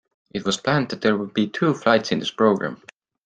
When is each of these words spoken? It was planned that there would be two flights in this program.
It 0.33 0.45
was 0.45 0.57
planned 0.57 0.89
that 0.89 1.01
there 1.01 1.15
would 1.15 1.31
be 1.31 1.45
two 1.45 1.75
flights 1.75 2.11
in 2.11 2.17
this 2.17 2.31
program. 2.31 2.81